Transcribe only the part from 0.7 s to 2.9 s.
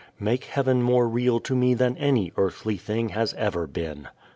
more real to me than any earthly